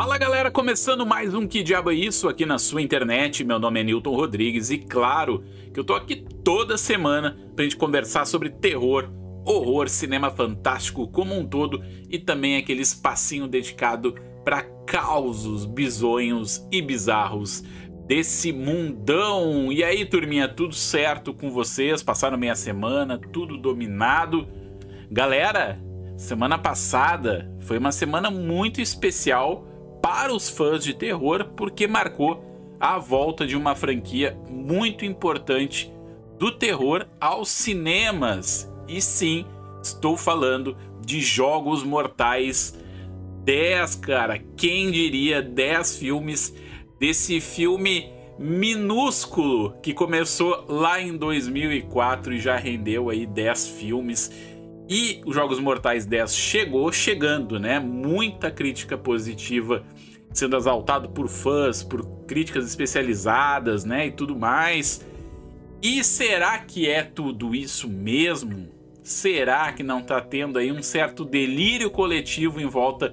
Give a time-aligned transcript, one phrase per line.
[0.00, 3.42] Fala galera, começando mais um Que Diabo é Isso aqui na sua internet.
[3.42, 5.42] Meu nome é Newton Rodrigues e claro
[5.74, 9.10] que eu tô aqui toda semana pra gente conversar sobre terror,
[9.44, 14.14] horror, cinema fantástico como um todo e também aquele espacinho dedicado
[14.44, 17.64] para causos bizonhos e bizarros
[18.06, 19.72] desse mundão.
[19.72, 22.04] E aí, turminha, tudo certo com vocês?
[22.04, 24.46] Passaram meia semana, tudo dominado?
[25.10, 25.82] Galera,
[26.16, 29.67] semana passada foi uma semana muito especial
[30.02, 32.44] para os fãs de terror porque marcou
[32.80, 35.92] a volta de uma franquia muito importante
[36.38, 38.72] do terror aos cinemas.
[38.86, 39.44] E sim,
[39.82, 42.78] estou falando de Jogos Mortais
[43.44, 44.38] 10, cara.
[44.56, 46.54] Quem diria 10 filmes
[46.98, 54.30] desse filme minúsculo que começou lá em 2004 e já rendeu aí 10 filmes.
[54.88, 57.78] E os Jogos Mortais 10 chegou chegando, né?
[57.78, 59.84] Muita crítica positiva
[60.32, 65.04] sendo exaltado por fãs, por críticas especializadas, né, e tudo mais.
[65.82, 68.68] E será que é tudo isso mesmo?
[69.02, 73.12] Será que não tá tendo aí um certo delírio coletivo em volta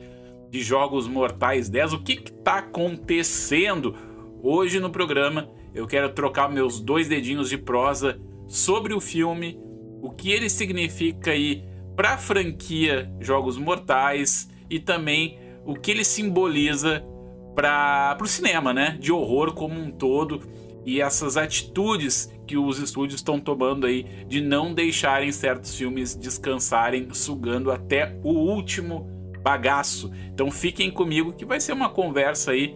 [0.49, 1.93] de Jogos Mortais 10?
[1.93, 3.95] O que que tá acontecendo?
[4.43, 9.59] Hoje no programa eu quero trocar meus dois dedinhos de prosa sobre o filme,
[10.05, 11.63] o que ele significa aí
[11.95, 17.03] para a franquia Jogos Mortais e também o que ele simboliza
[17.55, 18.97] para o cinema, né?
[18.99, 20.41] De horror como um todo
[20.85, 27.07] e essas atitudes que os estúdios estão tomando aí de não deixarem certos filmes descansarem,
[27.11, 29.09] sugando até o último
[29.41, 30.11] bagaço.
[30.31, 32.75] Então fiquem comigo que vai ser uma conversa aí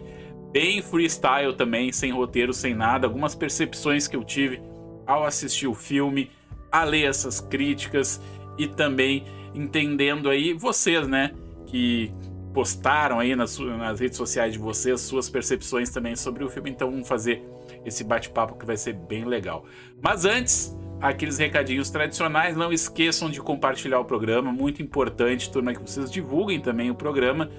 [0.50, 4.60] bem freestyle também, sem roteiro, sem nada, algumas percepções que eu tive
[5.06, 6.28] ao assistir o filme,
[6.70, 8.20] a ler essas críticas
[8.58, 11.32] e também entendendo aí vocês, né,
[11.66, 12.12] que
[12.52, 16.90] postaram aí nas, nas redes sociais de vocês suas percepções também sobre o filme, então
[16.90, 17.42] vamos fazer
[17.84, 19.64] esse bate-papo que vai ser bem legal.
[20.02, 25.80] Mas antes, aqueles recadinhos tradicionais, não esqueçam de compartilhar o programa, muito importante, turma, que
[25.80, 27.50] vocês divulguem também o programa,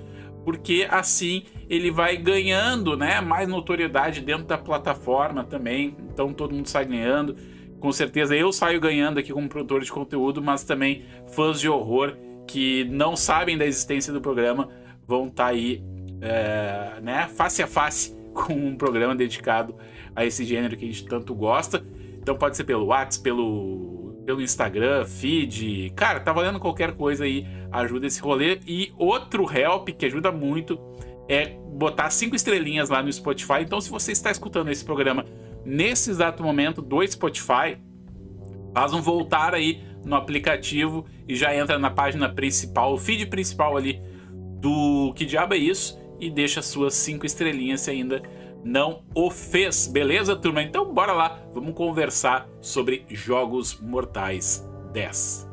[0.44, 6.68] porque assim ele vai ganhando, né, mais notoriedade dentro da plataforma também, então todo mundo
[6.68, 7.36] sai ganhando.
[7.82, 11.04] Com certeza eu saio ganhando aqui como produtor de conteúdo, mas também
[11.34, 12.16] fãs de horror
[12.48, 14.70] que não sabem da existência do programa
[15.08, 15.84] vão estar tá aí,
[16.22, 19.76] é, né, face a face com um programa dedicado
[20.16, 21.84] a esse gênero que a gente tanto gosta.
[22.22, 25.92] Então pode ser pelo WhatsApp, pelo, pelo Instagram, feed.
[25.96, 28.60] Cara, tá valendo qualquer coisa aí, ajuda esse rolê.
[28.68, 30.80] E outro help que ajuda muito
[31.28, 33.62] é botar cinco estrelinhas lá no Spotify.
[33.62, 35.26] Então, se você está escutando esse programa
[35.66, 37.78] nesse exato momento do Spotify,
[38.74, 43.78] faz um voltar aí no aplicativo e já entra na página principal, o feed principal
[43.78, 44.02] ali
[44.60, 48.22] do Que Diabo é Isso e deixa suas cinco estrelinhas se ainda
[48.64, 50.62] não o fez, beleza, turma?
[50.62, 55.51] Então bora lá, vamos conversar sobre Jogos Mortais 10.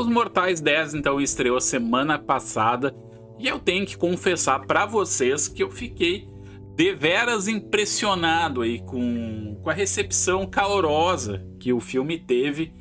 [0.00, 2.96] Jogos Mortais 10 então estreou semana passada
[3.38, 6.26] e eu tenho que confessar para vocês que eu fiquei
[6.74, 12.72] deveras impressionado aí com, com a recepção calorosa que o filme teve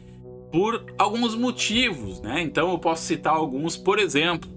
[0.50, 2.42] por alguns motivos, né?
[2.42, 4.50] Então eu posso citar alguns, por exemplo,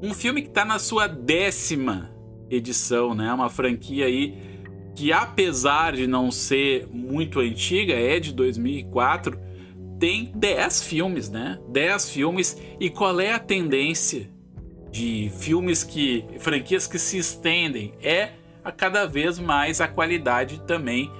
[0.00, 2.14] um filme que está na sua décima
[2.48, 3.32] edição, né?
[3.32, 4.38] Uma franquia aí
[4.94, 9.49] que apesar de não ser muito antiga, é de 2004
[10.00, 11.60] tem 10 filmes, né?
[11.68, 12.60] 10 filmes.
[12.80, 14.28] E qual é a tendência
[14.90, 16.24] de filmes que.
[16.40, 17.92] franquias que se estendem?
[18.02, 18.30] É
[18.64, 21.12] a cada vez mais a qualidade também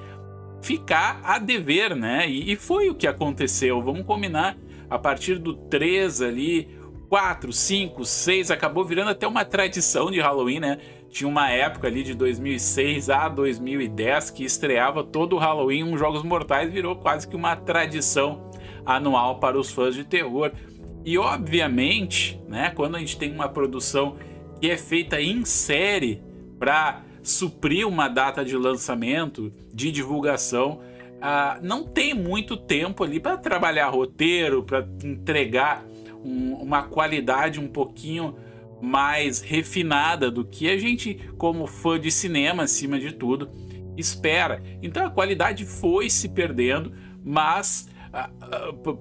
[0.62, 2.28] ficar a dever, né?
[2.28, 3.80] E, e foi o que aconteceu.
[3.82, 4.56] Vamos combinar.
[4.88, 6.68] A partir do 3 ali,
[7.08, 10.78] 4, 5, 6, acabou virando até uma tradição de Halloween, né?
[11.10, 16.24] Tinha uma época ali de 2006 a 2010 que estreava todo o Halloween um Jogos
[16.24, 18.49] Mortais, virou quase que uma tradição
[18.84, 20.52] anual para os fãs de terror.
[21.04, 24.16] E obviamente, né, quando a gente tem uma produção
[24.60, 26.22] que é feita em série
[26.58, 30.80] para suprir uma data de lançamento, de divulgação,
[31.16, 35.84] uh, não tem muito tempo ali para trabalhar roteiro, para entregar
[36.24, 38.36] um, uma qualidade um pouquinho
[38.82, 43.50] mais refinada do que a gente, como fã de cinema, acima de tudo,
[43.96, 44.62] espera.
[44.82, 46.92] Então a qualidade foi se perdendo
[47.24, 47.88] mas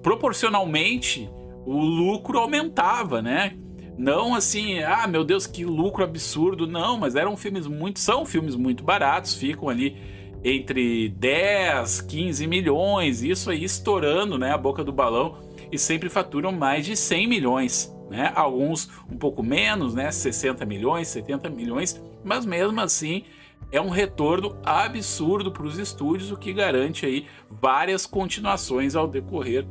[0.02, 1.28] proporcionalmente
[1.66, 3.56] o lucro aumentava, né?
[3.98, 6.66] Não assim, ah, meu Deus, que lucro absurdo.
[6.66, 8.00] Não, mas eram filmes muito.
[8.00, 9.96] São filmes muito baratos, ficam ali
[10.42, 15.38] entre 10, 15 milhões, isso aí estourando né, a boca do balão
[15.70, 17.94] e sempre faturam mais de 100 milhões.
[18.10, 18.32] Né?
[18.34, 20.10] Alguns um pouco menos, né?
[20.10, 23.24] 60 milhões, 70 milhões, mas mesmo assim
[23.72, 29.64] é um retorno absurdo para os estúdios, o que garante aí várias continuações ao decorrer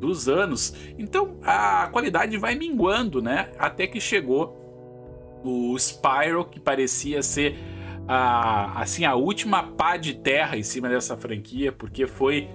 [0.00, 0.74] dos anos.
[0.98, 3.50] Então a qualidade vai minguando, né?
[3.58, 4.60] Até que chegou
[5.44, 7.56] o Spyro, que parecia ser
[8.08, 12.48] a, assim, a última pá de terra em cima dessa franquia, porque foi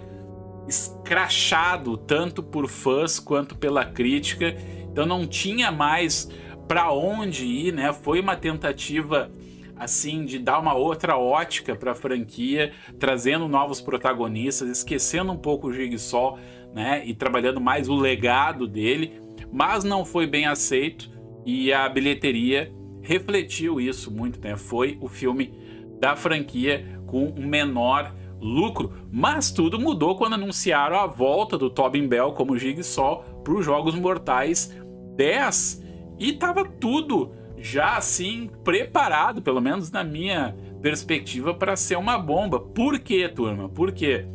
[0.67, 4.55] escrachado tanto por fãs quanto pela crítica.
[4.91, 6.29] Então não tinha mais
[6.67, 7.93] para onde ir, né?
[7.93, 9.31] Foi uma tentativa
[9.79, 15.67] assim de dar uma outra ótica para a franquia, trazendo novos protagonistas, esquecendo um pouco
[15.67, 16.37] o Jigsaw
[16.73, 17.03] né?
[17.05, 19.19] E trabalhando mais o legado dele,
[19.51, 21.09] mas não foi bem aceito
[21.45, 22.71] e a bilheteria
[23.01, 24.55] refletiu isso muito, né?
[24.55, 25.53] Foi o filme
[25.99, 32.07] da franquia com um menor lucro, mas tudo mudou quando anunciaram a volta do Tobin
[32.07, 34.73] Bell como Jigsaw para os Jogos Mortais
[35.15, 35.83] 10
[36.19, 42.59] e tava tudo já assim preparado, pelo menos na minha perspectiva, para ser uma bomba.
[42.59, 43.69] Por quê, turma?
[43.69, 44.25] Por quê?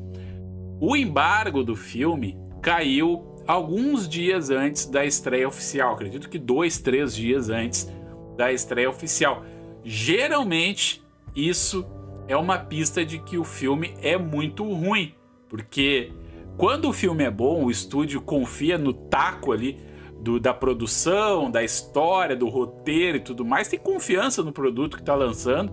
[0.81, 5.95] O embargo do filme caiu alguns dias antes da estreia oficial.
[5.95, 7.91] Acredito que dois, três dias antes
[8.37, 9.45] da estreia oficial.
[9.85, 11.03] Geralmente,
[11.35, 11.87] isso
[12.27, 15.15] é uma pista de que o filme é muito ruim,
[15.49, 16.11] porque
[16.57, 19.79] quando o filme é bom, o estúdio confia no taco ali
[20.25, 25.03] do, da produção, da história, do roteiro e tudo mais, tem confiança no produto que
[25.03, 25.71] está lançando,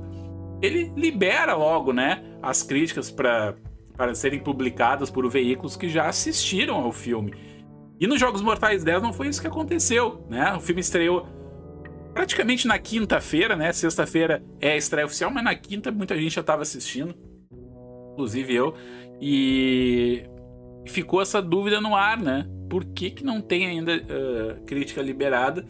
[0.61, 3.55] ele libera logo, né, as críticas para
[3.95, 7.35] para serem publicadas por veículos que já assistiram ao filme.
[7.99, 10.55] E nos Jogos Mortais 10 não foi isso que aconteceu, né?
[10.55, 11.27] O filme estreou
[12.11, 13.71] praticamente na quinta-feira, né?
[13.71, 17.13] Sexta-feira é a estreia oficial, mas na quinta muita gente já estava assistindo,
[18.13, 18.73] inclusive eu,
[19.21, 20.23] e
[20.85, 22.47] ficou essa dúvida no ar, né?
[22.69, 25.65] Por que, que não tem ainda uh, crítica liberada?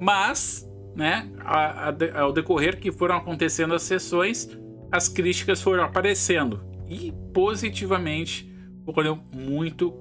[0.00, 4.48] Mas, né, a, a, ao decorrer que foram acontecendo as sessões,
[4.90, 8.52] as críticas foram aparecendo e positivamente
[8.84, 9.92] ocorreram muito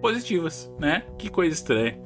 [0.00, 1.02] positivas, né?
[1.18, 1.98] Que coisa estranha.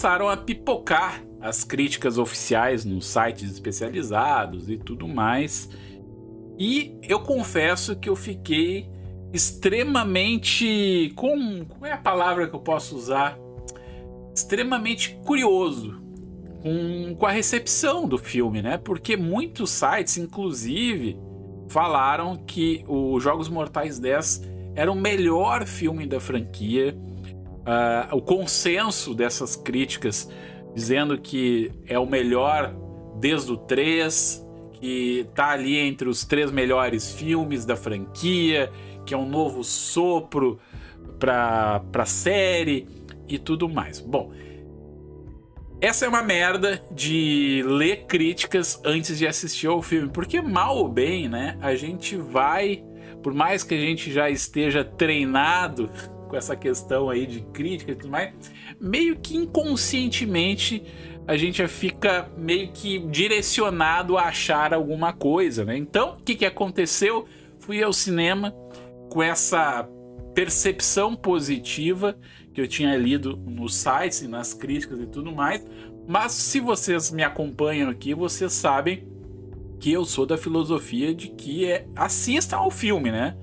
[0.00, 5.68] Começaram a pipocar as críticas oficiais nos sites especializados e tudo mais.
[6.58, 8.88] E eu confesso que eu fiquei
[9.30, 11.12] extremamente.
[11.14, 13.38] Com, qual é a palavra que eu posso usar?
[14.34, 16.00] Extremamente curioso
[16.62, 18.78] com, com a recepção do filme, né?
[18.78, 21.18] Porque muitos sites, inclusive,
[21.68, 26.96] falaram que o Jogos Mortais 10 era o melhor filme da franquia
[27.60, 30.28] uh, o consenso dessas críticas
[30.74, 32.74] dizendo que é o melhor
[33.18, 38.70] desde o 3, que tá ali entre os três melhores filmes da franquia,
[39.04, 40.58] que é um novo sopro
[41.18, 42.86] para a série
[43.28, 44.00] e tudo mais.
[44.00, 44.32] Bom,
[45.80, 50.88] essa é uma merda de ler críticas antes de assistir ao filme, porque mal ou
[50.88, 52.82] bem, né, a gente vai,
[53.22, 55.90] por mais que a gente já esteja treinado
[56.30, 58.32] com essa questão aí de crítica e tudo mais,
[58.80, 60.82] meio que inconscientemente
[61.26, 65.76] a gente fica meio que direcionado a achar alguma coisa, né?
[65.76, 67.26] Então, o que, que aconteceu?
[67.58, 68.54] Fui ao cinema
[69.10, 69.86] com essa
[70.34, 72.16] percepção positiva
[72.54, 75.64] que eu tinha lido nos sites e nas críticas e tudo mais.
[76.08, 79.06] Mas se vocês me acompanham aqui, vocês sabem
[79.78, 83.36] que eu sou da filosofia de que é assistam ao filme, né?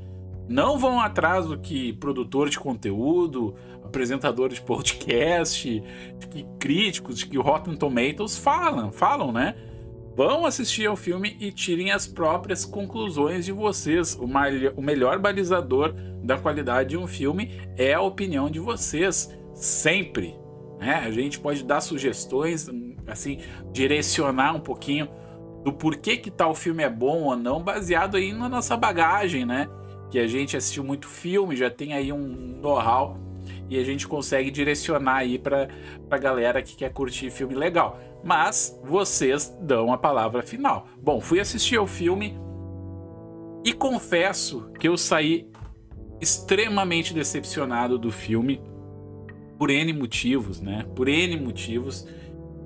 [0.47, 5.83] Não vão atrás do que produtor de conteúdo, apresentador de podcast,
[6.31, 9.55] que críticos, que Rotten Tomatoes falam, falam, né?
[10.15, 14.15] Vão assistir ao filme e tirem as próprias conclusões de vocês.
[14.15, 14.25] O,
[14.75, 20.35] o melhor balizador da qualidade de um filme é a opinião de vocês, sempre.
[20.79, 20.95] Né?
[21.05, 22.67] A gente pode dar sugestões,
[23.05, 23.39] assim,
[23.71, 25.07] direcionar um pouquinho
[25.63, 29.67] do porquê que tal filme é bom ou não, baseado aí na nossa bagagem, né?
[30.09, 33.17] Que a gente assistiu muito filme, já tem aí um know-how
[33.69, 35.67] e a gente consegue direcionar aí para
[36.09, 37.99] a galera que quer curtir filme legal.
[38.23, 40.87] Mas vocês dão a palavra final.
[41.01, 42.37] Bom, fui assistir ao filme
[43.63, 45.49] e confesso que eu saí
[46.19, 48.61] extremamente decepcionado do filme
[49.57, 50.85] por N motivos, né?
[50.95, 52.07] Por N motivos.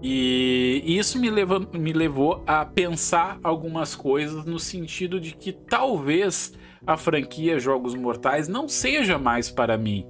[0.02, 6.54] E isso me levou, me levou a pensar algumas coisas no sentido de que talvez
[6.86, 10.06] a franquia Jogos Mortais não seja mais para mim.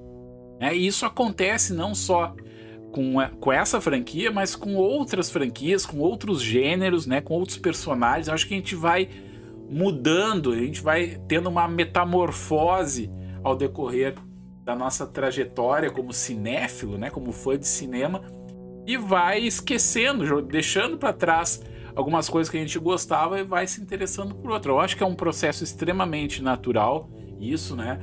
[0.58, 2.34] É, e isso acontece não só
[2.92, 8.28] com, com essa franquia, mas com outras franquias, com outros gêneros, né, com outros personagens.
[8.28, 9.08] Acho que a gente vai
[9.68, 13.10] mudando, a gente vai tendo uma metamorfose
[13.42, 14.14] ao decorrer
[14.64, 18.22] da nossa trajetória como cinéfilo, né, como fã de cinema,
[18.86, 21.62] e vai esquecendo, deixando para trás
[21.94, 24.72] algumas coisas que a gente gostava e vai se interessando por outra.
[24.72, 28.00] Eu acho que é um processo extremamente natural, isso, né?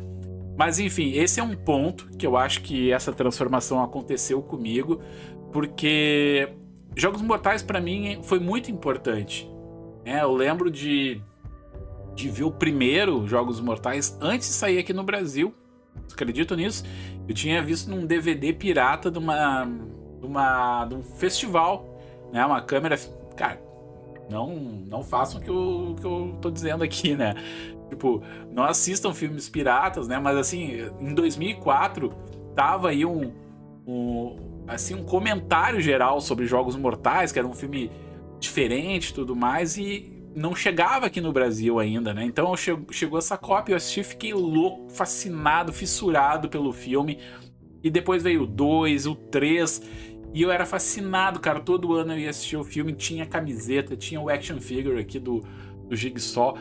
[0.58, 5.02] Mas enfim, esse é um ponto que eu acho que essa transformação aconteceu comigo,
[5.52, 6.50] porque
[6.96, 9.50] Jogos Mortais para mim foi muito importante.
[10.04, 11.22] É, eu lembro de,
[12.14, 15.54] de ver o primeiro Jogos Mortais antes de sair aqui no Brasil.
[16.12, 16.84] Acredito nisso?
[17.28, 19.66] Eu tinha visto num DVD pirata de uma,
[20.20, 21.86] de uma de um festival,
[22.32, 22.46] né?
[22.46, 22.98] Uma câmera,
[23.36, 23.60] cara,
[24.30, 27.36] não, não façam o que eu, que eu tô dizendo aqui, né?
[27.90, 28.22] Tipo,
[28.52, 30.20] não assistam filmes piratas, né?
[30.20, 32.10] Mas assim, em 2004
[32.56, 33.34] tava aí um,
[33.88, 34.36] um
[34.68, 37.92] assim um comentário geral sobre Jogos Mortais, que era um filme
[38.40, 42.24] diferente, tudo mais e não chegava aqui no Brasil ainda, né?
[42.24, 47.20] Então chegou essa cópia, eu assisti, fiquei louco, fascinado, fissurado pelo filme.
[47.84, 49.82] E depois veio o 2, o 3,
[50.34, 51.60] e eu era fascinado, cara.
[51.60, 55.44] Todo ano eu ia assistir o filme, tinha camiseta, tinha o action figure aqui do,
[55.88, 56.58] do Jigsaw.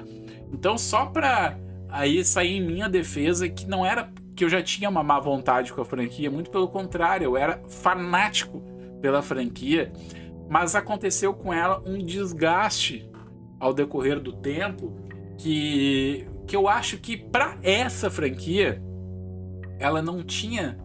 [0.52, 1.58] Então, só pra
[1.88, 5.72] aí sair em minha defesa, que não era que eu já tinha uma má vontade
[5.72, 8.62] com a franquia, muito pelo contrário, eu era fanático
[9.00, 9.92] pela franquia,
[10.48, 13.10] mas aconteceu com ela um desgaste
[13.58, 14.94] ao decorrer do tempo
[15.38, 18.80] que, que eu acho que para essa franquia
[19.80, 20.78] ela não tinha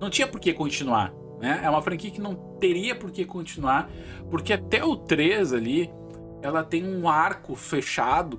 [0.00, 1.60] não tinha por que continuar, né?
[1.62, 3.90] É uma franquia que não teria por que continuar,
[4.30, 5.90] porque até o 3 ali
[6.42, 8.38] ela tem um arco fechado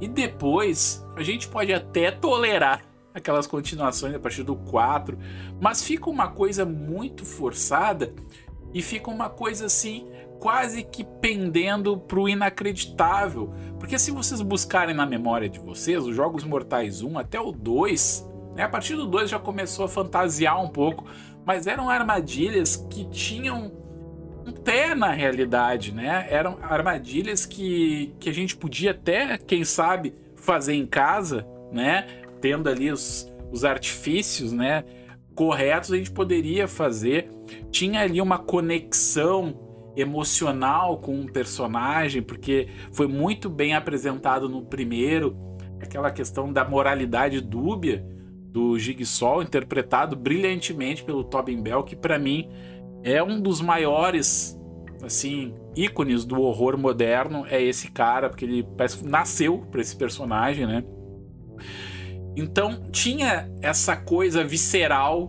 [0.00, 2.82] e depois a gente pode até tolerar
[3.14, 5.18] aquelas continuações a partir do 4,
[5.60, 8.12] mas fica uma coisa muito forçada
[8.74, 10.06] e fica uma coisa assim
[10.38, 13.54] quase que pendendo pro inacreditável.
[13.78, 18.28] Porque se vocês buscarem na memória de vocês, os Jogos Mortais 1 até o 2,
[18.54, 21.06] né, a partir do 2 já começou a fantasiar um pouco,
[21.46, 23.72] mas eram armadilhas que tinham
[24.44, 26.26] um pé na realidade, né?
[26.28, 32.06] Eram armadilhas que, que a gente podia até, quem sabe, fazer em casa, né?
[32.40, 34.84] Tendo ali os, os artifícios, né?
[35.36, 37.30] Corretos, a gente poderia fazer.
[37.70, 45.36] Tinha ali uma conexão emocional com um personagem, porque foi muito bem apresentado no primeiro,
[45.80, 48.04] aquela questão da moralidade dúbia
[48.56, 52.48] do Jigsaw, interpretado brilhantemente pelo Tobin Bell, que para mim
[53.02, 54.58] é um dos maiores
[55.02, 57.44] assim ícones do horror moderno.
[57.50, 60.82] É esse cara porque ele parece nasceu para esse personagem né?
[62.34, 65.28] Então tinha essa coisa visceral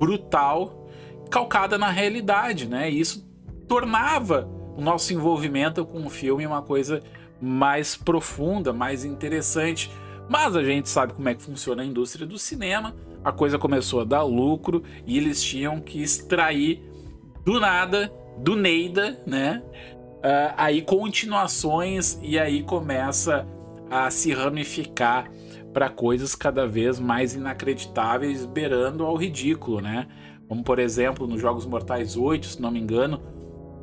[0.00, 0.88] brutal
[1.30, 2.90] calcada na realidade né?
[2.90, 3.30] E isso
[3.68, 7.02] tornava o nosso envolvimento com o filme uma coisa
[7.38, 9.90] mais profunda mais interessante
[10.32, 14.00] mas a gente sabe como é que funciona a indústria do cinema a coisa começou
[14.00, 16.82] a dar lucro e eles tinham que extrair
[17.44, 19.62] do nada, do Neida, né?
[20.18, 23.46] Uh, aí continuações e aí começa
[23.90, 25.30] a se ramificar
[25.72, 30.08] para coisas cada vez mais inacreditáveis, beirando ao ridículo, né?
[30.48, 33.20] Como por exemplo nos Jogos Mortais 8, se não me engano,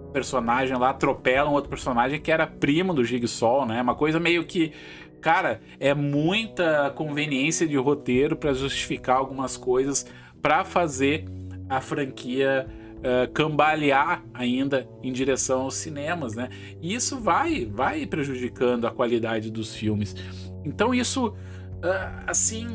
[0.09, 3.81] o personagem lá atropela um outro personagem que era primo do Jigsaw, né?
[3.81, 4.73] Uma coisa meio que,
[5.19, 10.05] cara, é muita conveniência de roteiro para justificar algumas coisas
[10.41, 11.25] para fazer
[11.69, 12.67] a franquia
[12.99, 16.49] uh, cambalear ainda em direção aos cinemas, né?
[16.81, 20.15] E isso vai, vai prejudicando a qualidade dos filmes.
[20.63, 22.67] Então isso, uh, assim,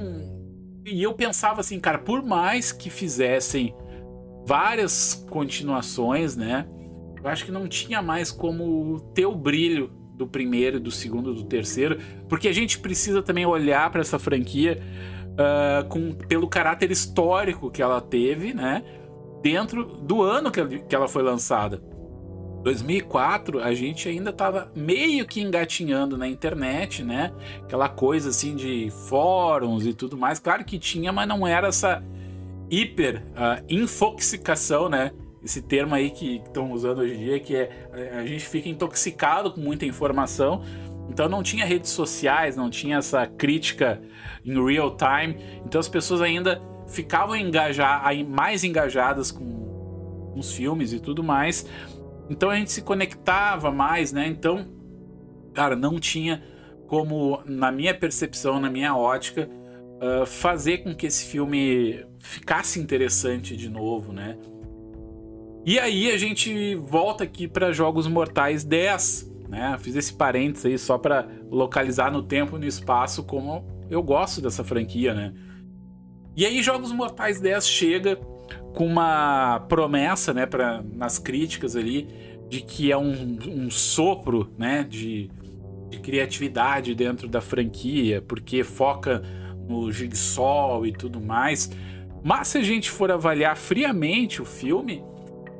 [0.86, 3.74] e eu pensava assim, cara, por mais que fizessem
[4.46, 6.66] várias continuações, né?
[7.22, 11.44] Eu acho que não tinha mais como ter o brilho do primeiro, do segundo, do
[11.44, 14.80] terceiro, porque a gente precisa também olhar para essa franquia
[15.32, 18.82] uh, com, pelo caráter histórico que ela teve, né?
[19.44, 21.82] dentro do ano que ela foi lançada.
[22.62, 27.30] 2004 a gente ainda estava meio que engatinhando na internet, né?
[27.62, 30.38] Aquela coisa assim de fóruns e tudo mais.
[30.38, 32.02] Claro que tinha, mas não era essa
[32.70, 35.12] hiper uh, infoxicação, né?
[35.44, 37.86] Esse termo aí que estão usando hoje em dia, que é
[38.18, 40.62] a gente fica intoxicado com muita informação.
[41.08, 44.00] Então não tinha redes sociais, não tinha essa crítica
[44.44, 45.36] em real time.
[45.66, 51.66] Então as pessoas ainda ficavam engajar, mais engajadas com os filmes e tudo mais.
[52.30, 54.26] Então a gente se conectava mais, né?
[54.26, 54.66] Então,
[55.52, 56.42] cara, não tinha
[56.86, 59.48] como, na minha percepção, na minha ótica,
[60.00, 64.38] uh, fazer com que esse filme ficasse interessante de novo, né?
[65.66, 69.76] E aí a gente volta aqui para Jogos Mortais 10, né?
[69.80, 74.42] Fiz esse parênteses aí só para localizar no tempo e no espaço como eu gosto
[74.42, 75.32] dessa franquia, né?
[76.36, 78.16] E aí Jogos Mortais 10 chega
[78.74, 82.08] com uma promessa, né, para nas críticas ali
[82.48, 85.30] de que é um, um sopro, né, de,
[85.88, 89.22] de criatividade dentro da franquia, porque foca
[89.66, 91.70] no Jigsaw e tudo mais.
[92.22, 95.02] Mas se a gente for avaliar friamente o filme,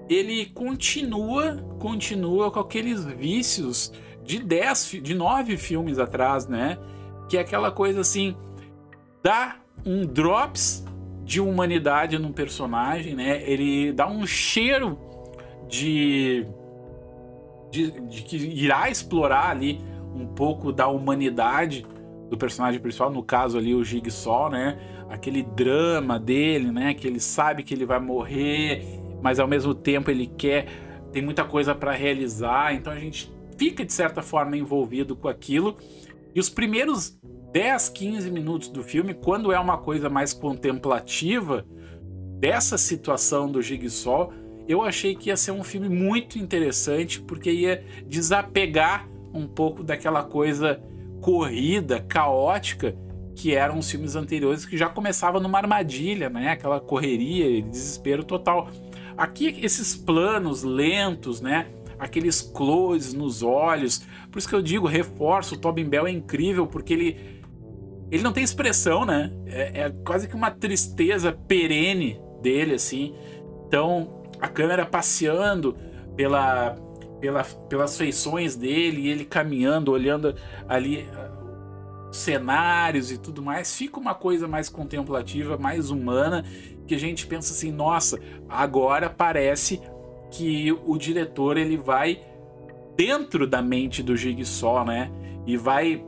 [0.08, 3.92] ele continua, continua com aqueles vícios
[4.22, 6.78] de 10, de 9 filmes atrás, né?
[7.28, 8.36] Que é aquela coisa assim,
[9.22, 10.84] dá um drops
[11.24, 13.42] de humanidade num personagem, né?
[13.48, 14.98] Ele dá um cheiro
[15.68, 16.46] de,
[17.70, 19.80] de, de que irá explorar ali
[20.14, 21.84] um pouco da humanidade
[22.28, 24.78] do personagem principal, no caso ali o Jigsaw, né?
[25.08, 26.94] Aquele drama dele, né?
[26.94, 30.66] Que ele sabe que ele vai morrer, mas ao mesmo tempo ele quer,
[31.10, 35.78] tem muita coisa para realizar, então a gente fica de certa forma envolvido com aquilo.
[36.34, 37.18] E os primeiros
[37.50, 41.64] 10, 15 minutos do filme, quando é uma coisa mais contemplativa
[42.38, 44.30] dessa situação do Jigsaw,
[44.68, 50.22] eu achei que ia ser um filme muito interessante, porque ia desapegar um pouco daquela
[50.22, 50.82] coisa
[51.22, 52.94] corrida, caótica,
[53.34, 56.50] que eram os filmes anteriores, que já começava numa armadilha, né?
[56.50, 58.68] Aquela correria desespero total.
[59.16, 61.68] Aqui, esses planos lentos, né?
[61.98, 64.04] Aqueles closes nos olhos.
[64.30, 67.34] Por isso que eu digo, reforço, o Tobin Bell é incrível, porque ele
[68.10, 69.32] ele não tem expressão, né?
[69.46, 73.14] É, é, quase que uma tristeza perene dele, assim.
[73.66, 75.76] Então, a câmera passeando
[76.14, 76.76] pela,
[77.20, 80.34] pela, pelas feições dele, ele caminhando, olhando
[80.68, 86.44] ali uh, cenários e tudo mais, fica uma coisa mais contemplativa, mais humana,
[86.86, 88.18] que a gente pensa assim, nossa,
[88.48, 89.80] agora parece
[90.30, 92.20] que o diretor ele vai
[92.96, 95.10] dentro da mente do Jigsaw, né?
[95.46, 96.04] E vai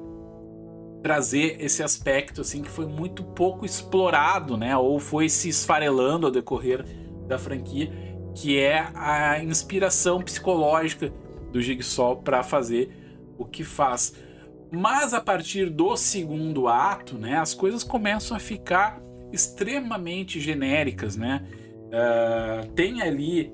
[1.03, 4.77] trazer esse aspecto assim que foi muito pouco explorado, né?
[4.77, 6.85] Ou foi se esfarelando ao decorrer
[7.27, 7.91] da franquia,
[8.35, 11.13] que é a inspiração psicológica
[11.53, 12.91] do Jigsaw para fazer
[13.39, 14.15] o que faz.
[14.71, 19.01] Mas a partir do segundo ato, né, as coisas começam a ficar
[19.33, 21.47] extremamente genéricas, né?
[21.87, 23.53] Uh, tem ali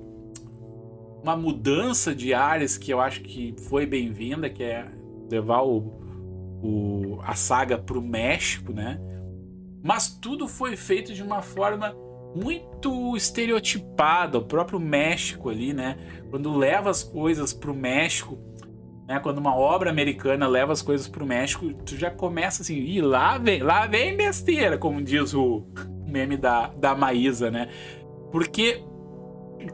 [1.23, 4.91] uma mudança de áreas que eu acho que foi bem-vinda, que é
[5.31, 5.79] levar o,
[6.63, 9.01] o, a saga para o México, né?
[9.83, 11.95] Mas tudo foi feito de uma forma
[12.35, 14.39] muito estereotipada.
[14.39, 15.97] O próprio México ali, né?
[16.31, 18.39] Quando leva as coisas para o México,
[19.13, 19.21] né?
[19.21, 22.99] Quando uma obra americana leva as coisas para o México, tu já começa assim, e
[23.03, 25.67] lá vem, lá vem besteira, como diz o
[26.07, 27.69] meme da, da Maísa, né?
[28.31, 28.83] Porque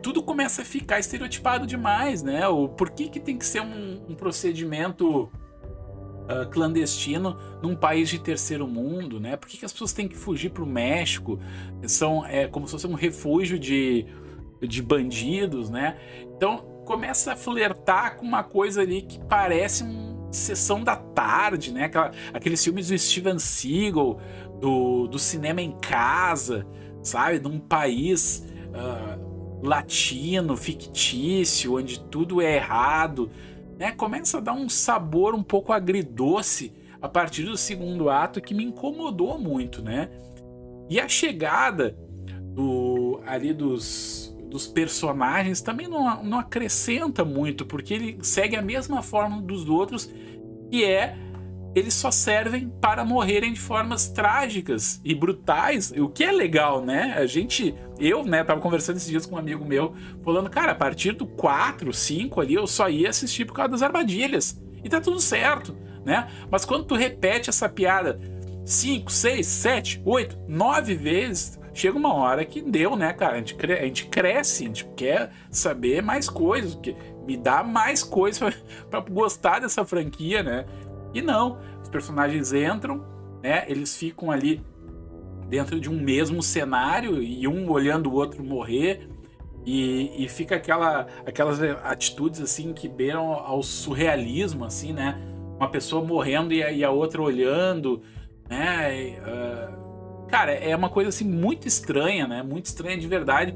[0.03, 2.49] tudo começa a ficar estereotipado demais, né?
[2.49, 8.19] O por que, que tem que ser um, um procedimento uh, clandestino num país de
[8.19, 9.37] terceiro mundo, né?
[9.37, 11.39] Por que, que as pessoas têm que fugir para o México?
[11.87, 14.05] São é, como se fosse um refúgio de,
[14.61, 15.97] de bandidos, né?
[16.37, 21.85] Então começa a flertar com uma coisa ali que parece uma sessão da tarde, né?
[21.85, 24.19] Aquela, aqueles filmes do Steven Seagal,
[24.59, 26.67] do, do cinema em casa,
[27.03, 27.41] sabe?
[27.41, 33.31] Num país uh, latino, fictício, onde tudo é errado
[33.79, 36.73] né, começa a dar um sabor um pouco agridoce
[37.03, 40.09] a partir do segundo ato que me incomodou muito, né?
[40.89, 41.95] E a chegada
[42.55, 49.03] do ali dos, dos personagens também não, não acrescenta muito, porque ele segue a mesma
[49.03, 50.11] forma dos outros,
[50.71, 51.17] que é
[51.75, 57.15] eles só servem para morrerem de formas trágicas e brutais, o que é legal, né?
[57.17, 60.75] A gente, eu, né, tava conversando esses dias com um amigo meu, falando, cara, a
[60.75, 64.61] partir do 4, 5 ali, eu só ia assistir por causa das armadilhas.
[64.83, 66.29] E tá tudo certo, né?
[66.51, 68.19] Mas quando tu repete essa piada
[68.65, 73.35] 5, 6, 7, 8, 9 vezes, chega uma hora que deu, né, cara?
[73.35, 77.63] A gente, cre a gente cresce, a gente quer saber mais coisas, porque me dá
[77.63, 78.55] mais coisas
[78.91, 80.67] para gostar dessa franquia, né?
[81.15, 83.05] E não, os personagens entram,
[83.43, 83.65] né?
[83.69, 84.61] Eles ficam ali
[85.49, 89.09] dentro de um mesmo cenário e um olhando o outro morrer.
[89.65, 95.21] E, e fica aquela, aquelas atitudes assim que beiram ao surrealismo, assim, né?
[95.57, 98.03] Uma pessoa morrendo e a, e a outra olhando,
[98.49, 98.99] né?
[98.99, 99.88] E, uh,
[100.29, 102.43] cara, é uma coisa assim muito estranha, né?
[102.43, 103.55] Muito estranha de verdade.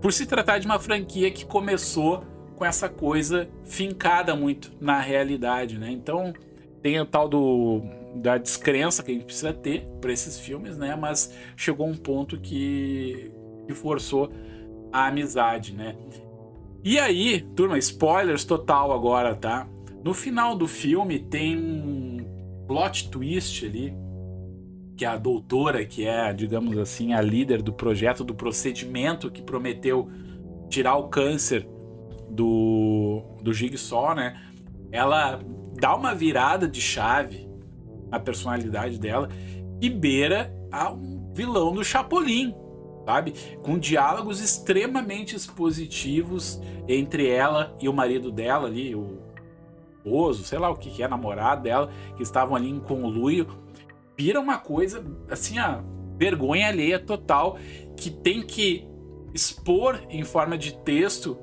[0.00, 2.24] Por se tratar de uma franquia que começou
[2.56, 5.90] com essa coisa fincada muito na realidade, né?
[5.90, 6.32] Então
[6.80, 7.82] tem o tal do
[8.14, 10.94] da descrença que a gente precisa ter para esses filmes, né?
[10.94, 13.32] Mas chegou um ponto que,
[13.66, 14.30] que forçou
[14.92, 15.96] a amizade, né?
[16.84, 19.66] E aí, turma, spoilers total agora, tá?
[20.04, 22.24] No final do filme tem um
[22.68, 23.92] plot twist ali,
[24.96, 30.08] que a doutora, que é, digamos assim, a líder do projeto, do procedimento que prometeu
[30.68, 31.68] tirar o câncer
[32.30, 34.40] do, do Jigsaw, né?
[34.90, 35.40] Ela
[35.78, 37.48] dá uma virada de chave
[38.08, 39.28] na personalidade dela
[39.80, 42.54] e beira a um vilão do Chapolin,
[43.04, 43.34] sabe?
[43.62, 49.24] Com diálogos extremamente expositivos entre ela e o marido dela ali, o
[50.04, 53.46] esposo, sei lá o que, que é, namorado dela, que estavam ali em conluio.
[54.16, 55.82] Vira uma coisa, assim, a
[56.16, 57.58] vergonha alheia total,
[57.96, 58.86] que tem que
[59.32, 61.36] expor em forma de texto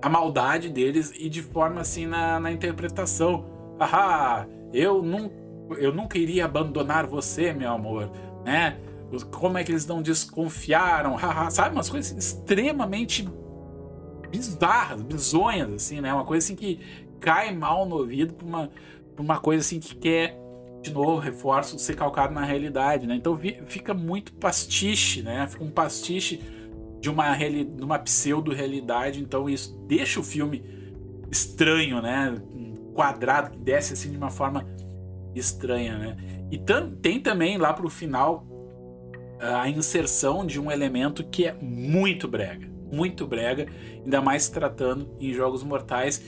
[0.00, 3.46] a maldade deles e de forma assim na, na interpretação.
[3.78, 5.30] Ah, eu não,
[5.78, 8.10] eu nunca iria abandonar você, meu amor,
[8.44, 8.78] né?
[9.30, 11.16] como é que eles não desconfiaram,
[11.50, 11.74] sabe?
[11.74, 13.28] Umas coisas extremamente
[14.30, 16.12] bizarras, bizonhas, assim, né?
[16.12, 16.80] Uma coisa assim que
[17.20, 18.70] cai mal no ouvido por uma,
[19.14, 20.36] por uma coisa assim que quer,
[20.84, 23.16] de novo, reforço, ser calcado na realidade, né?
[23.16, 25.46] Então fica muito pastiche, né?
[25.48, 26.42] Fica um pastiche
[27.00, 30.62] de uma, de uma pseudo-realidade, então isso deixa o filme
[31.30, 32.36] estranho, né?
[32.94, 34.64] quadrado que desce assim de uma forma
[35.34, 36.16] estranha, né?
[36.50, 36.60] E
[37.02, 38.46] tem também lá pro final
[39.40, 43.66] a inserção de um elemento que é muito brega, muito brega,
[44.04, 46.22] ainda mais tratando em jogos mortais,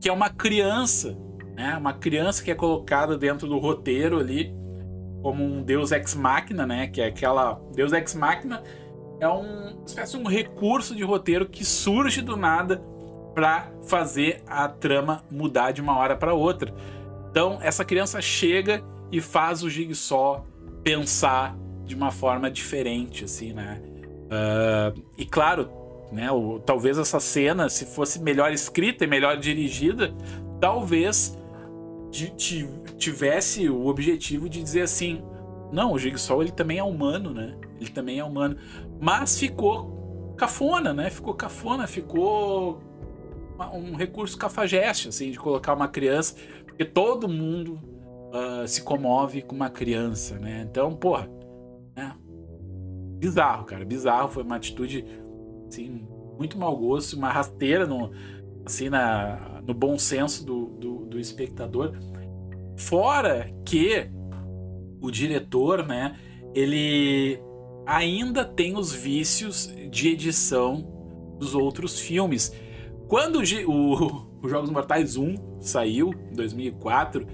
[0.00, 1.18] que é uma criança,
[1.54, 1.76] né?
[1.76, 4.54] Uma criança que é colocada dentro do roteiro ali
[5.22, 6.86] como um Deus ex machina, né?
[6.86, 8.62] Que é aquela Deus ex machina
[9.20, 12.82] é um espécie um recurso de roteiro que surge do nada
[13.34, 16.74] para fazer a trama mudar de uma hora para outra.
[17.30, 20.46] Então essa criança chega e faz o Jigsaw
[20.82, 23.80] pensar de uma forma diferente, assim, né?
[24.24, 25.70] Uh, e claro,
[26.10, 30.14] né, o, talvez essa cena, se fosse melhor escrita e melhor dirigida,
[30.60, 31.38] talvez
[32.96, 35.22] tivesse o objetivo de dizer assim,
[35.72, 37.56] não, o Jigsaw ele também é humano, né?
[37.80, 38.56] Ele também é humano,
[39.00, 41.10] mas ficou cafona, né?
[41.10, 42.80] Ficou cafona, ficou
[43.72, 47.80] um recurso cafajeste, assim, de colocar uma criança, porque todo mundo
[48.32, 50.66] uh, se comove com uma criança, né?
[50.68, 51.28] Então, porra,
[53.24, 54.28] bizarro, cara, bizarro.
[54.28, 55.04] Foi uma atitude,
[55.68, 56.06] assim,
[56.38, 58.10] muito mau gosto, uma rasteira no,
[58.64, 61.96] assim, na, no bom senso do, do, do espectador.
[62.76, 64.10] Fora que
[65.00, 66.16] o diretor, né,
[66.54, 67.38] ele
[67.86, 70.86] ainda tem os vícios de edição
[71.38, 72.52] dos outros filmes.
[73.08, 77.26] Quando o, o, Jogos Mortais 1 saiu, em 2004,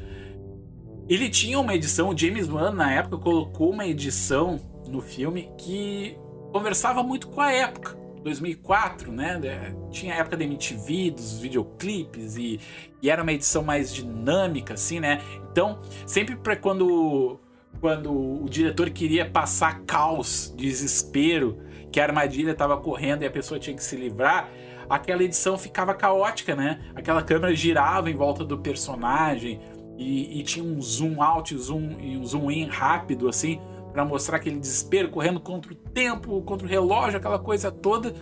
[1.08, 6.16] ele tinha uma edição, o James Wan na época colocou uma edição no filme que
[6.52, 7.99] conversava muito com a época.
[8.22, 9.74] 2004, né?
[9.90, 12.60] Tinha a época da MTV, dos videoclipes e,
[13.02, 15.20] e era uma edição mais dinâmica, assim, né?
[15.50, 17.38] Então, sempre para quando
[17.80, 21.58] quando o diretor queria passar caos, desespero,
[21.90, 24.50] que a armadilha estava correndo e a pessoa tinha que se livrar,
[24.88, 26.80] aquela edição ficava caótica, né?
[26.94, 29.60] Aquela câmera girava em volta do personagem
[29.96, 33.60] e, e tinha um zoom out, zoom e um zoom in rápido, assim,
[33.92, 38.14] para mostrar aquele desespero correndo contra o tempo, contra o relógio, aquela coisa toda.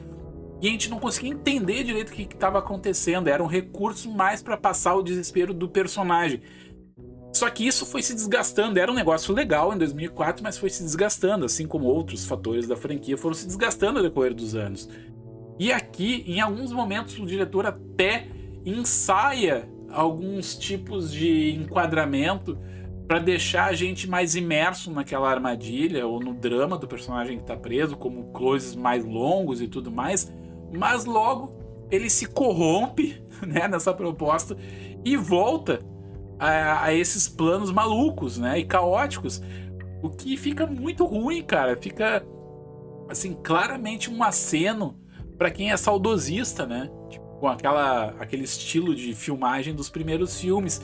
[0.61, 3.29] E a gente não conseguia entender direito o que estava acontecendo.
[3.29, 6.43] Era um recurso mais para passar o desespero do personagem.
[7.33, 8.81] Só que isso foi se desgastando.
[8.81, 12.77] Era um negócio legal em 2004, mas foi se desgastando, assim como outros fatores da
[12.77, 14.89] franquia foram se desgastando ao decorrer dos anos.
[15.59, 18.27] E aqui, em alguns momentos, o diretor até
[18.65, 22.59] ensaia alguns tipos de enquadramento
[23.09, 27.57] para deixar a gente mais imerso naquela armadilha ou no drama do personagem que está
[27.57, 30.31] preso, como closes mais longos e tudo mais,
[30.71, 31.57] mas logo
[31.91, 34.55] ele se corrompe né, nessa proposta
[35.03, 35.81] e volta
[36.39, 39.43] a, a, esses planos malucos né, e caóticos,
[40.03, 41.77] o que fica muito ruim, cara.
[41.77, 42.23] Fica
[43.09, 44.97] assim claramente um aceno
[45.39, 46.91] para quem é saudosista, né?
[47.09, 50.83] Tipo, com aquela, aquele estilo de filmagem dos primeiros filmes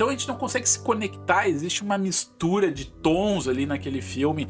[0.00, 4.48] Então a gente não consegue se conectar, existe uma mistura de tons ali naquele filme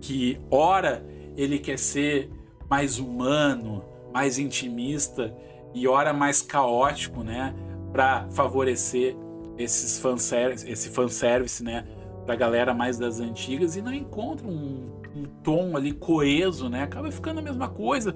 [0.00, 1.04] que ora
[1.36, 2.30] ele quer ser
[2.70, 3.84] mais humano,
[4.14, 5.36] mais intimista
[5.74, 7.52] e ora mais caótico, né,
[7.92, 9.16] para favorecer
[9.58, 11.84] esses fanservice, esse fanservice, né,
[12.24, 16.84] pra galera mais das antigas e não encontra um, um tom ali coeso, né?
[16.84, 18.14] Acaba ficando a mesma coisa.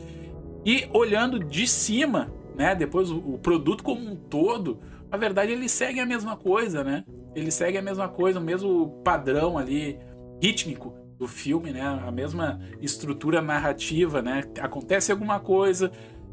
[0.64, 4.78] E olhando de cima, né, depois o, o produto como um todo,
[5.10, 7.04] na verdade ele segue a mesma coisa, né?
[7.34, 9.98] Ele segue a mesma coisa, o mesmo padrão ali
[10.42, 11.82] rítmico do filme, né?
[11.82, 14.44] A mesma estrutura narrativa, né?
[14.60, 15.90] Acontece alguma coisa,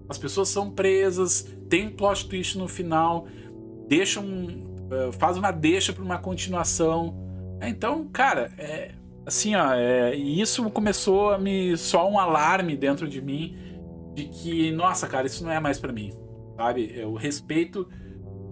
[0.10, 3.28] as pessoas são presas, tem um plot twist no final,
[3.88, 7.16] deixam, uh, faz uma deixa para uma continuação.
[7.62, 8.92] Então, cara, é,
[9.26, 13.56] assim, ó, é, isso começou a me só um alarme dentro de mim
[14.14, 16.12] de que, nossa, cara, isso não é mais para mim,
[16.58, 16.92] sabe?
[16.96, 17.88] Eu respeito,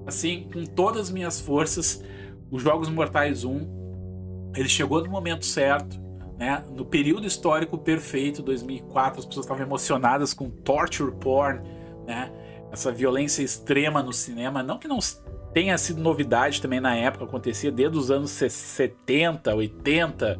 [0.06, 2.04] assim, com todas as minhas forças,
[2.50, 4.52] os Jogos Mortais 1.
[4.56, 6.02] Ele chegou no momento certo
[6.42, 6.64] né?
[6.76, 11.62] No período histórico perfeito, 2004, as pessoas estavam emocionadas com torture porn,
[12.08, 12.32] né?
[12.72, 14.98] Essa violência extrema no cinema, não que não
[15.54, 20.40] tenha sido novidade também na época, acontecia desde os anos 70, 80,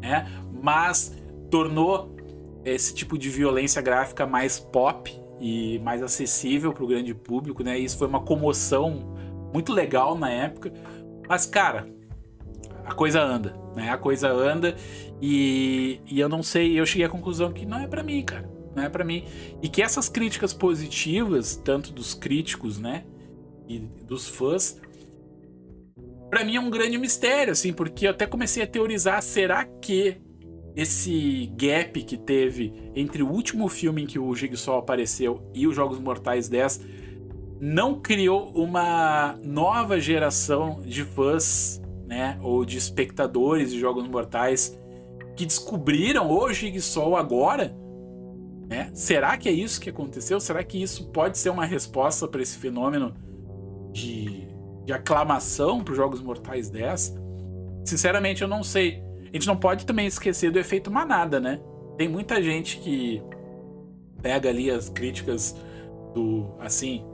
[0.00, 0.26] né?
[0.62, 1.14] Mas
[1.50, 2.16] tornou
[2.64, 7.78] esse tipo de violência gráfica mais pop e mais acessível para o grande público, né?
[7.78, 9.16] Isso foi uma comoção
[9.52, 10.72] muito legal na época.
[11.28, 11.86] Mas, cara,
[12.84, 13.90] a coisa anda, né?
[13.90, 14.74] A coisa anda
[15.20, 18.50] e, e eu não sei, eu cheguei à conclusão que não é para mim, cara.
[18.74, 19.24] Não é para mim.
[19.62, 23.04] E que essas críticas positivas, tanto dos críticos, né?
[23.68, 24.80] E dos fãs,
[26.28, 30.20] para mim é um grande mistério, assim, porque eu até comecei a teorizar: será que
[30.76, 35.74] esse gap que teve entre o último filme em que o Jigsaw apareceu e os
[35.74, 36.80] Jogos Mortais 10
[37.60, 44.78] não criou uma nova geração de fãs, né, ou de espectadores de Jogos Mortais
[45.36, 47.74] que descobriram o Jigsaw agora?
[48.68, 48.90] Né?
[48.94, 50.40] Será que é isso que aconteceu?
[50.40, 53.14] Será que isso pode ser uma resposta para esse fenômeno
[53.92, 54.48] de,
[54.84, 57.14] de aclamação para os Jogos Mortais 10?
[57.84, 59.03] Sinceramente, eu não sei.
[59.34, 61.60] A gente não pode também esquecer do efeito manada, né?
[61.98, 63.20] Tem muita gente que
[64.22, 65.56] pega ali as críticas
[66.14, 67.04] do, assim,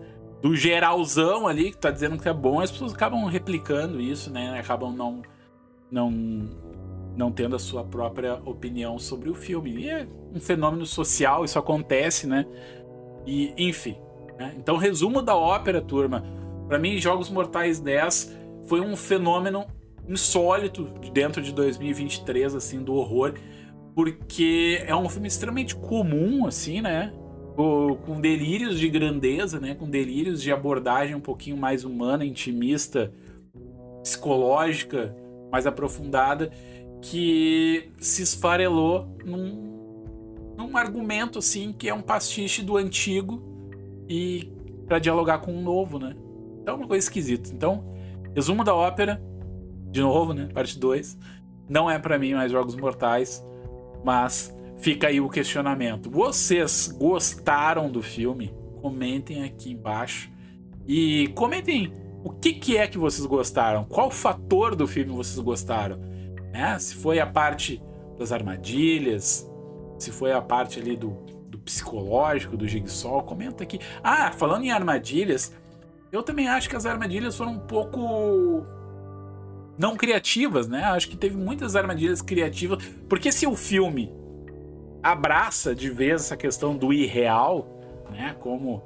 [0.43, 4.61] do geralzão ali, que tá dizendo que é bom, as pessoas acabam replicando isso, né?
[4.61, 5.23] Acabam não,
[5.91, 6.11] não
[7.17, 9.71] não tendo a sua própria opinião sobre o filme.
[9.79, 12.45] E é um fenômeno social, isso acontece, né?
[13.27, 13.97] E, enfim.
[14.39, 14.55] Né?
[14.59, 16.23] Então, resumo da ópera, turma.
[16.69, 19.67] Para mim, Jogos Mortais 10 foi um fenômeno
[20.11, 23.35] insólito dentro de 2023, assim, do horror,
[23.95, 27.13] porque é um filme extremamente comum, assim, né?
[27.57, 29.75] Com delírios de grandeza, né?
[29.75, 33.13] Com delírios de abordagem um pouquinho mais humana, intimista,
[34.03, 35.15] psicológica,
[35.51, 36.51] mais aprofundada
[37.03, 43.43] que se esfarelou num, num argumento assim que é um pastiche do antigo
[44.09, 44.53] e
[44.87, 46.17] para dialogar com o novo, né?
[46.61, 47.51] Então é uma coisa esquisita.
[47.55, 47.85] Então,
[48.35, 49.23] resumo da ópera,
[49.91, 50.49] de novo, né?
[50.53, 51.19] Parte 2.
[51.69, 53.45] Não é para mim mais Jogos Mortais,
[54.05, 56.11] mas fica aí o questionamento.
[56.11, 58.55] Vocês gostaram do filme?
[58.81, 60.31] Comentem aqui embaixo.
[60.87, 61.93] E comentem
[62.25, 63.85] o que, que é que vocês gostaram.
[63.85, 66.11] Qual fator do filme vocês gostaram?
[66.51, 66.79] né?
[66.79, 67.83] Se foi a parte
[68.19, 69.49] das armadilhas,
[69.99, 71.11] se foi a parte ali do,
[71.49, 73.79] do psicológico, do Jigsaw, comenta aqui.
[74.03, 75.55] Ah, falando em armadilhas,
[76.13, 78.67] eu também acho que as armadilhas foram um pouco
[79.81, 80.85] não criativas, né?
[80.85, 84.13] Acho que teve muitas armadilhas criativas, porque se o filme
[85.03, 87.67] abraça de vez essa questão do irreal,
[88.11, 88.37] né?
[88.41, 88.83] Como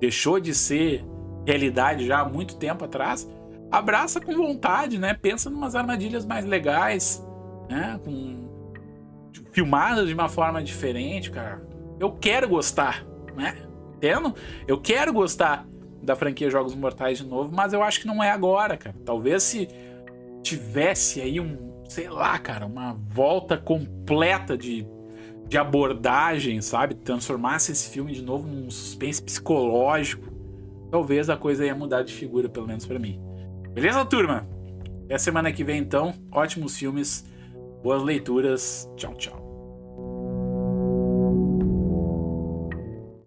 [0.00, 1.04] deixou de ser
[1.46, 3.30] realidade já há muito tempo atrás,
[3.70, 5.12] abraça com vontade, né?
[5.12, 7.22] Pensa em umas armadilhas mais legais,
[7.68, 8.00] né?
[8.02, 8.48] Com
[9.52, 11.62] filmadas de uma forma diferente, cara.
[12.00, 13.04] Eu quero gostar,
[13.36, 13.54] né?
[13.96, 14.34] Entendo?
[14.66, 15.68] Eu quero gostar
[16.02, 18.96] da franquia Jogos Mortais de novo, mas eu acho que não é agora, cara.
[19.04, 19.68] Talvez se
[20.42, 24.86] tivesse aí um, sei lá, cara, uma volta completa de,
[25.48, 26.94] de abordagem, sabe?
[26.94, 30.30] Transformasse esse filme de novo num suspense psicológico,
[30.90, 33.20] talvez a coisa ia mudar de figura, pelo menos para mim.
[33.72, 34.46] Beleza, turma?
[35.04, 36.12] Até semana que vem, então.
[36.30, 37.24] Ótimos filmes,
[37.82, 38.90] boas leituras.
[38.96, 39.37] Tchau, tchau.